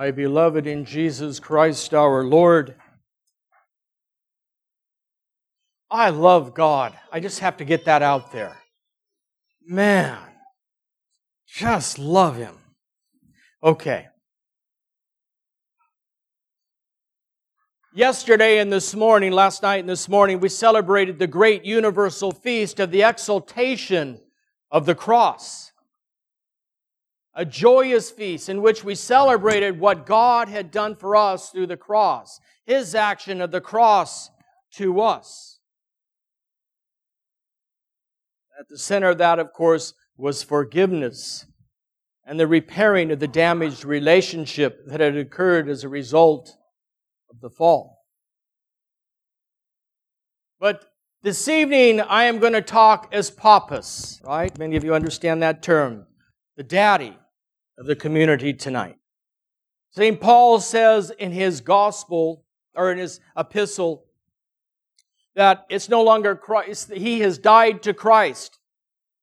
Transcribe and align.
My 0.00 0.12
beloved 0.12 0.66
in 0.66 0.86
Jesus 0.86 1.38
Christ 1.38 1.92
our 1.92 2.24
Lord, 2.24 2.74
I 5.90 6.08
love 6.08 6.54
God. 6.54 6.98
I 7.12 7.20
just 7.20 7.40
have 7.40 7.58
to 7.58 7.66
get 7.66 7.84
that 7.84 8.00
out 8.00 8.32
there. 8.32 8.56
Man, 9.62 10.16
just 11.46 11.98
love 11.98 12.38
Him. 12.38 12.56
Okay. 13.62 14.06
Yesterday 17.94 18.56
and 18.56 18.72
this 18.72 18.94
morning, 18.94 19.32
last 19.32 19.62
night 19.62 19.80
and 19.80 19.88
this 19.90 20.08
morning, 20.08 20.40
we 20.40 20.48
celebrated 20.48 21.18
the 21.18 21.26
great 21.26 21.66
universal 21.66 22.32
feast 22.32 22.80
of 22.80 22.90
the 22.90 23.02
exaltation 23.02 24.18
of 24.70 24.86
the 24.86 24.94
cross 24.94 25.69
a 27.34 27.44
joyous 27.44 28.10
feast 28.10 28.48
in 28.48 28.62
which 28.62 28.84
we 28.84 28.94
celebrated 28.94 29.78
what 29.78 30.06
God 30.06 30.48
had 30.48 30.70
done 30.70 30.96
for 30.96 31.14
us 31.14 31.50
through 31.50 31.68
the 31.68 31.76
cross, 31.76 32.40
His 32.66 32.94
action 32.94 33.40
of 33.40 33.50
the 33.50 33.60
cross 33.60 34.30
to 34.74 35.00
us. 35.00 35.60
At 38.58 38.68
the 38.68 38.78
center 38.78 39.10
of 39.10 39.18
that, 39.18 39.38
of 39.38 39.52
course, 39.52 39.94
was 40.16 40.42
forgiveness 40.42 41.46
and 42.26 42.38
the 42.38 42.46
repairing 42.46 43.10
of 43.10 43.18
the 43.18 43.28
damaged 43.28 43.84
relationship 43.84 44.86
that 44.86 45.00
had 45.00 45.16
occurred 45.16 45.68
as 45.68 45.82
a 45.82 45.88
result 45.88 46.56
of 47.30 47.40
the 47.40 47.50
fall. 47.50 48.04
But 50.60 50.84
this 51.22 51.48
evening, 51.48 52.00
I 52.00 52.24
am 52.24 52.38
going 52.38 52.52
to 52.52 52.60
talk 52.60 53.08
as 53.12 53.30
papas, 53.30 54.20
right? 54.24 54.56
Many 54.58 54.76
of 54.76 54.84
you 54.84 54.94
understand 54.94 55.42
that 55.42 55.62
term 55.62 56.06
the 56.60 56.64
daddy 56.64 57.16
of 57.78 57.86
the 57.86 57.96
community 57.96 58.52
tonight. 58.52 58.98
St. 59.92 60.20
Paul 60.20 60.60
says 60.60 61.08
in 61.08 61.32
his 61.32 61.62
gospel, 61.62 62.44
or 62.74 62.92
in 62.92 62.98
his 62.98 63.18
epistle, 63.34 64.04
that 65.34 65.64
it's 65.70 65.88
no 65.88 66.02
longer 66.02 66.36
Christ, 66.36 66.92
he 66.92 67.20
has 67.20 67.38
died 67.38 67.82
to 67.84 67.94
Christ. 67.94 68.58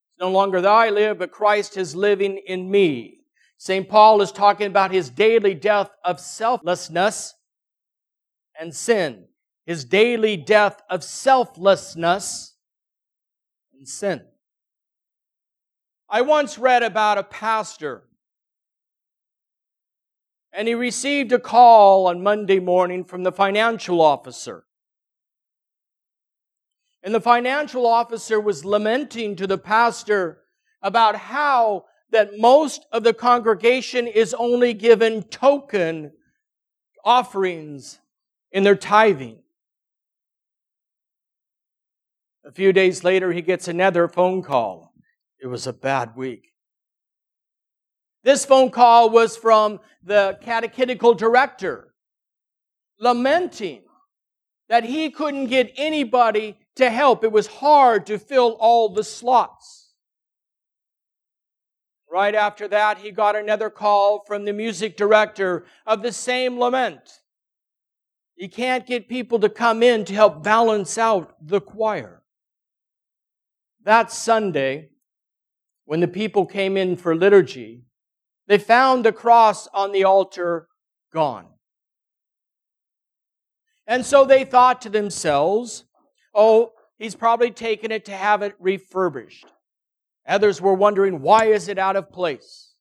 It's 0.09 0.19
no 0.19 0.31
longer 0.31 0.61
that 0.61 0.67
I 0.67 0.89
live, 0.89 1.19
but 1.19 1.29
Christ 1.29 1.77
is 1.77 1.95
living 1.95 2.41
in 2.47 2.71
me. 2.71 3.19
St. 3.59 3.87
Paul 3.87 4.23
is 4.23 4.31
talking 4.31 4.65
about 4.65 4.89
his 4.89 5.11
daily 5.11 5.53
death 5.53 5.91
of 6.03 6.19
selflessness 6.19 7.35
and 8.59 8.73
sin. 8.73 9.25
His 9.67 9.85
daily 9.85 10.37
death 10.37 10.81
of 10.89 11.03
selflessness 11.03 12.55
and 13.77 13.87
sin. 13.87 14.23
I 16.09 16.21
once 16.21 16.57
read 16.57 16.83
about 16.83 17.17
a 17.17 17.23
pastor, 17.23 18.03
and 20.53 20.67
he 20.67 20.73
received 20.73 21.33
a 21.33 21.39
call 21.39 22.07
on 22.07 22.23
Monday 22.23 22.59
morning 22.59 23.03
from 23.03 23.23
the 23.23 23.31
financial 23.31 24.01
officer. 24.01 24.63
And 27.03 27.13
the 27.13 27.21
financial 27.21 27.85
officer 27.85 28.39
was 28.39 28.65
lamenting 28.65 29.35
to 29.35 29.47
the 29.47 29.57
pastor 29.57 30.39
about 30.81 31.15
how 31.15 31.85
that 32.11 32.37
most 32.37 32.85
of 32.91 33.03
the 33.03 33.13
congregation 33.13 34.07
is 34.07 34.33
only 34.33 34.73
given 34.73 35.23
token 35.23 36.13
offerings 37.03 37.99
in 38.51 38.63
their 38.63 38.75
tithing. 38.75 39.39
A 42.45 42.51
few 42.51 42.71
days 42.71 43.03
later, 43.03 43.33
he 43.33 43.41
gets 43.41 43.67
another 43.67 44.07
phone 44.07 44.41
call. 44.41 44.93
It 45.39 45.47
was 45.47 45.67
a 45.67 45.73
bad 45.73 46.15
week. 46.15 46.53
This 48.23 48.45
phone 48.45 48.71
call 48.71 49.09
was 49.09 49.37
from 49.37 49.79
the 50.03 50.37
catechetical 50.41 51.13
director, 51.13 51.93
lamenting 52.99 53.83
that 54.69 54.83
he 54.83 55.09
couldn't 55.09 55.45
get 55.47 55.71
anybody 55.77 56.57
to 56.75 56.89
help. 56.89 57.23
It 57.23 57.31
was 57.31 57.47
hard 57.47 58.05
to 58.07 58.19
fill 58.19 58.57
all 58.59 58.89
the 58.89 59.03
slots. 59.03 59.93
Right 62.11 62.35
after 62.35 62.67
that, 62.69 62.99
he 62.99 63.11
got 63.11 63.35
another 63.35 63.69
call 63.69 64.23
from 64.25 64.45
the 64.45 64.53
music 64.53 64.97
director 64.97 65.65
of 65.85 66.01
the 66.01 66.11
same 66.11 66.57
lament. 66.59 67.21
He 68.35 68.47
can't 68.47 68.85
get 68.85 69.09
people 69.09 69.39
to 69.39 69.49
come 69.49 69.83
in 69.83 70.05
to 70.05 70.13
help 70.13 70.43
balance 70.43 70.97
out 70.97 71.35
the 71.45 71.59
choir. 71.59 72.23
That 73.83 74.11
Sunday, 74.11 74.89
when 75.87 76.01
the 76.01 76.07
people 76.07 76.45
came 76.45 76.75
in 76.75 76.97
for 76.97 77.15
liturgy, 77.15 77.81
they 78.47 78.57
found 78.57 79.05
the 79.05 79.13
cross 79.13 79.67
on 79.73 79.93
the 79.93 80.03
altar 80.03 80.67
gone. 81.13 81.47
And 83.87 84.05
so 84.05 84.25
they 84.25 84.43
thought 84.43 84.81
to 84.81 84.89
themselves, 84.89 85.85
oh, 86.35 86.73
he's 86.99 87.15
probably 87.15 87.51
taken 87.51 87.89
it 87.89 88.03
to 88.05 88.11
have 88.11 88.41
it 88.41 88.53
refurbished. 88.59 89.45
Others 90.27 90.59
were 90.59 90.73
wondering, 90.73 91.21
why 91.21 91.45
is 91.45 91.69
it 91.69 91.79
out 91.79 91.95
of 91.95 92.11
place? 92.11 92.73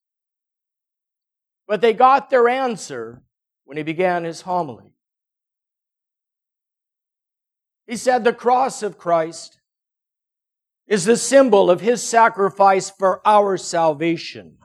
But 1.69 1.81
they 1.81 1.93
got 1.93 2.29
their 2.29 2.49
answer 2.49 3.23
when 3.67 3.77
he 3.77 3.85
began 3.85 4.25
his 4.25 4.41
homily. 4.41 4.95
He 7.87 7.97
said, 7.97 8.25
The 8.25 8.33
cross 8.33 8.83
of 8.83 8.99
Christ 8.99 9.61
is 10.87 11.05
the 11.05 11.17
symbol 11.17 11.71
of 11.71 11.81
his 11.81 12.03
sacrifice 12.03 12.91
for 12.91 13.21
our 13.27 13.57
salvation. 13.57 14.59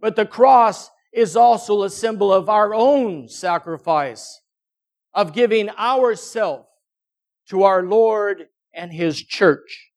But 0.00 0.16
the 0.16 0.26
cross 0.26 0.90
is 1.12 1.36
also 1.36 1.82
a 1.82 1.90
symbol 1.90 2.32
of 2.32 2.48
our 2.48 2.74
own 2.74 3.28
sacrifice, 3.28 4.40
of 5.12 5.32
giving 5.32 5.70
ourself 5.70 6.66
to 7.48 7.62
our 7.62 7.82
Lord 7.82 8.48
and 8.72 8.92
his 8.92 9.22
church. 9.22 9.90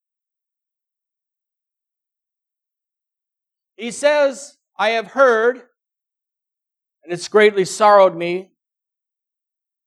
He 3.76 3.92
says, 3.92 4.58
I 4.78 4.90
have 4.90 5.08
heard, 5.08 5.58
and 7.04 7.14
it's 7.14 7.28
greatly 7.28 7.66
sorrowed 7.66 8.16
me, 8.16 8.52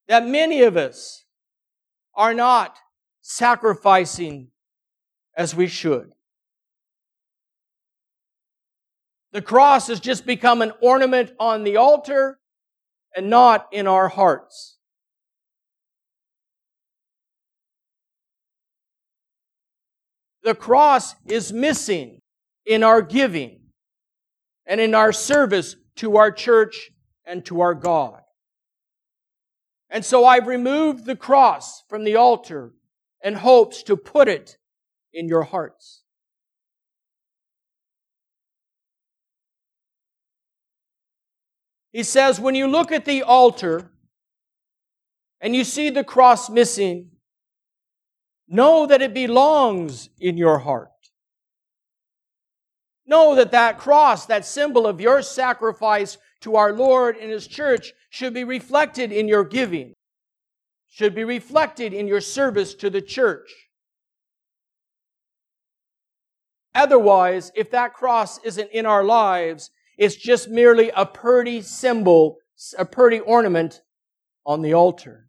that 0.09 0.27
many 0.27 0.63
of 0.63 0.77
us 0.77 1.25
are 2.15 2.35
not 2.35 2.77
sacrificing 3.23 4.49
as 5.37 5.55
we 5.55 5.67
should. 5.67 6.11
The 9.33 9.43
cross 9.43 9.87
has 9.87 10.01
just 10.01 10.27
become 10.27 10.61
an 10.61 10.73
ornament 10.81 11.33
on 11.39 11.63
the 11.63 11.77
altar 11.77 12.41
and 13.15 13.31
not 13.31 13.69
in 13.73 13.87
our 13.87 14.09
hearts. 14.09 14.79
The 20.43 20.55
cross 20.55 21.15
is 21.27 21.53
missing 21.53 22.21
in 22.67 22.83
our 22.83 23.03
giving 23.03 23.61
and 24.67 24.81
in 24.81 24.95
our 24.95 25.13
service 25.13 25.77
to 25.97 26.17
our 26.17 26.33
church 26.33 26.91
and 27.25 27.45
to 27.45 27.61
our 27.61 27.75
God. 27.75 28.23
And 29.91 30.05
so 30.05 30.25
I've 30.25 30.47
removed 30.47 31.05
the 31.05 31.17
cross 31.17 31.83
from 31.89 32.05
the 32.05 32.17
altar 32.17 32.73
and 33.23 33.37
hopes 33.37 33.83
to 33.85 33.97
put 33.97 34.29
it 34.29 34.57
in 35.13 35.29
your 35.29 35.43
hearts. 35.43 36.03
He 41.93 42.03
says, 42.03 42.39
when 42.39 42.55
you 42.55 42.69
look 42.69 42.93
at 42.93 43.05
the 43.05 43.23
altar 43.23 43.91
and 45.41 45.57
you 45.57 45.65
see 45.65 45.91
the 45.91 46.05
cross 46.05 46.49
missing, 46.49 47.11
know 48.47 48.87
that 48.87 49.03
it 49.03 49.13
belongs 49.13 50.09
in 50.21 50.37
your 50.37 50.59
heart. 50.59 50.89
Know 53.07 53.35
that 53.35 53.51
that 53.51 53.79
cross, 53.79 54.27
that 54.27 54.45
symbol 54.45 54.87
of 54.87 55.01
your 55.01 55.21
sacrifice 55.21 56.17
to 56.43 56.55
our 56.55 56.73
Lord 56.73 57.17
and 57.17 57.31
His 57.31 57.49
church, 57.49 57.93
should 58.09 58.35
be 58.35 58.45
reflected 58.45 59.11
in 59.11 59.27
your 59.27 59.45
giving 59.45 59.95
should 60.91 61.15
be 61.15 61.25
reflected 61.25 61.95
in 61.95 62.07
your 62.09 62.21
service 62.21 62.75
to 62.75 62.91
the 62.91 63.01
church. 63.01 63.49
Otherwise, 66.75 67.51
if 67.55 67.71
that 67.71 67.95
cross 67.95 68.39
isn't 68.45 68.71
in 68.73 68.87
our 68.87 69.05
lives, 69.05 69.71
it's 69.97 70.17
just 70.17 70.49
merely 70.49 70.91
a 70.97 71.07
pretty 71.07 71.63
symbol, 71.63 72.39
a 72.77 72.85
pretty 72.85 73.21
ornament 73.21 73.83
on 74.45 74.63
the 74.63 74.75
altar. 74.75 75.29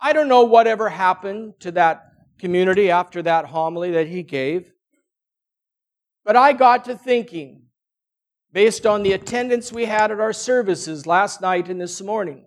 I 0.00 0.12
don't 0.12 0.28
know 0.28 0.44
whatever 0.44 0.88
happened 0.88 1.54
to 1.60 1.72
that 1.72 2.02
community 2.38 2.90
after 2.90 3.22
that 3.22 3.46
homily 3.46 3.92
that 3.92 4.06
he 4.06 4.22
gave, 4.22 4.70
but 6.24 6.36
I 6.36 6.52
got 6.52 6.84
to 6.84 6.96
thinking 6.96 7.65
based 8.56 8.86
on 8.86 9.02
the 9.02 9.12
attendance 9.12 9.70
we 9.70 9.84
had 9.84 10.10
at 10.10 10.18
our 10.18 10.32
services 10.32 11.06
last 11.06 11.42
night 11.42 11.68
and 11.68 11.78
this 11.78 12.00
morning. 12.00 12.42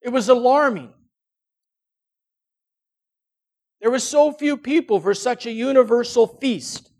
It 0.00 0.08
was 0.08 0.30
alarming. 0.30 0.90
There 3.82 3.90
were 3.90 3.98
so 3.98 4.32
few 4.32 4.56
people 4.56 4.98
for 4.98 5.12
such 5.12 5.44
a 5.44 5.52
universal 5.52 6.26
feast. 6.26 6.90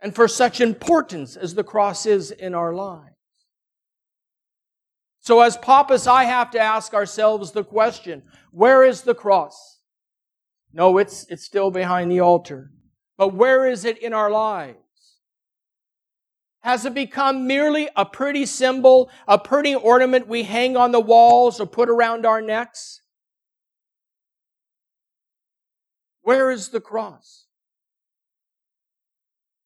and 0.00 0.14
for 0.14 0.28
such 0.28 0.60
importance 0.60 1.36
as 1.36 1.54
the 1.54 1.64
cross 1.64 2.04
is 2.04 2.30
in 2.30 2.54
our 2.54 2.74
lives. 2.74 3.16
So, 5.20 5.40
as 5.40 5.56
papas, 5.56 6.06
I 6.06 6.24
have 6.24 6.50
to 6.50 6.60
ask 6.60 6.92
ourselves 6.92 7.52
the 7.52 7.64
question 7.64 8.24
where 8.50 8.84
is 8.84 9.00
the 9.02 9.14
cross? 9.14 9.80
No, 10.74 10.98
it's, 10.98 11.24
it's 11.30 11.46
still 11.46 11.70
behind 11.70 12.12
the 12.12 12.20
altar. 12.20 12.70
But 13.16 13.34
where 13.34 13.66
is 13.66 13.86
it 13.86 13.96
in 14.02 14.12
our 14.12 14.30
lives? 14.30 14.87
Has 16.68 16.84
it 16.84 16.92
become 16.92 17.46
merely 17.46 17.88
a 17.96 18.04
pretty 18.04 18.44
symbol, 18.44 19.08
a 19.26 19.38
pretty 19.38 19.74
ornament 19.74 20.28
we 20.28 20.42
hang 20.42 20.76
on 20.76 20.92
the 20.92 21.00
walls 21.00 21.60
or 21.60 21.66
put 21.66 21.88
around 21.88 22.26
our 22.26 22.42
necks? 22.42 23.00
Where 26.20 26.50
is 26.50 26.68
the 26.68 26.82
cross? 26.82 27.46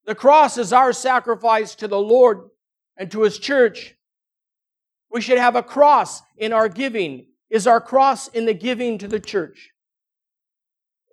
The 0.07 0.15
cross 0.15 0.57
is 0.57 0.73
our 0.73 0.93
sacrifice 0.93 1.75
to 1.75 1.89
the 1.89 1.99
Lord 1.99 2.51
and 2.97 3.11
to 3.11 3.23
His 3.23 3.37
church. 3.37 3.97
We 5.11 5.21
should 5.21 5.39
have 5.39 5.57
a 5.57 5.63
cross 5.65 6.23
in 6.37 6.53
our 6.53 6.69
giving. 6.69 7.27
Is 7.51 7.67
our 7.67 7.81
cross 7.81 8.29
in 8.29 8.47
the 8.47 8.55
giving 8.55 8.97
to 8.99 9.09
the 9.09 9.19
church? 9.19 9.73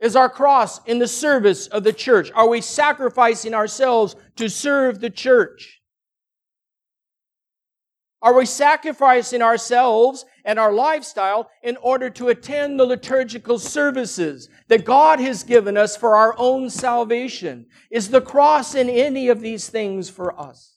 Is 0.04 0.16
our 0.16 0.30
cross 0.30 0.84
in 0.86 1.00
the 1.00 1.08
service 1.08 1.66
of 1.66 1.84
the 1.84 1.94
church? 1.94 2.32
Are 2.36 2.48
we 2.48 2.62
sacrificing 2.62 3.56
ourselves 3.56 4.16
to 4.36 4.52
serve 4.52 5.00
the 5.00 5.10
church? 5.10 5.78
Are 8.22 8.34
we 8.34 8.46
sacrificing 8.46 9.42
ourselves 9.42 10.26
and 10.44 10.60
our 10.60 10.74
lifestyle 10.74 11.50
in 11.64 11.78
order 11.78 12.10
to 12.12 12.28
attend 12.28 12.78
the 12.78 12.86
liturgical 12.86 13.58
services 13.60 14.50
that 14.68 14.84
God 14.84 15.22
has 15.22 15.44
given 15.44 15.78
us 15.78 15.96
for 15.96 16.18
our 16.18 16.36
own 16.38 16.70
salvation? 16.70 17.68
Is 17.90 18.10
the 18.10 18.22
cross 18.22 18.76
in 18.76 18.90
any 18.90 19.30
of 19.30 19.40
these 19.40 19.70
things 19.70 20.10
for 20.10 20.38
us? 20.38 20.76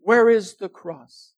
Where 0.00 0.28
is 0.28 0.56
the 0.56 0.68
cross? 0.68 1.32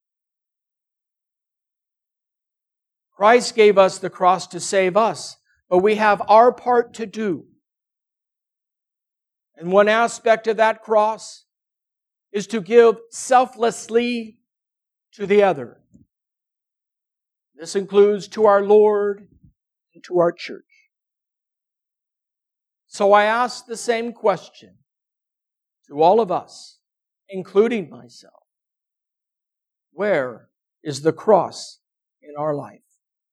Christ 3.13 3.55
gave 3.55 3.79
us 3.79 3.99
the 3.99 4.11
cross 4.11 4.47
to 4.49 4.61
save 4.61 4.97
us, 4.97 5.37
but 5.69 5.79
we 5.79 5.97
have 5.97 6.23
our 6.29 6.51
part 6.51 6.95
to 6.95 7.07
do. 7.07 7.45
And 9.57 9.71
one 9.71 9.89
aspect 9.89 10.47
of 10.49 10.57
that 10.57 10.83
cross 10.83 11.45
is 12.33 12.47
to 12.49 12.61
give 12.61 12.97
selflessly 13.11 14.39
to 15.13 15.27
the 15.27 15.43
other. 15.43 15.81
This 17.55 17.77
includes 17.77 18.29
to 18.29 18.47
our 18.47 18.63
Lord 18.63 19.29
and 19.95 20.03
to 20.05 20.19
our 20.19 20.33
church. 20.33 20.65
So 22.87 23.13
I 23.13 23.25
ask 23.25 23.67
the 23.67 23.77
same 23.77 24.13
question 24.13 24.77
to 25.89 26.03
all 26.03 26.21
of 26.21 26.33
us, 26.33 26.79
including 27.29 27.91
myself. 27.91 28.45
Where 29.93 30.49
is 30.83 31.03
the 31.03 31.13
cross 31.13 31.79
in 32.23 32.35
our 32.39 32.55
life? 32.55 32.81